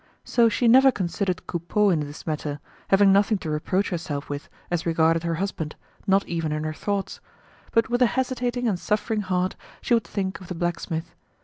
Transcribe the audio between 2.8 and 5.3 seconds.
having nothing to reproach herself with as regarded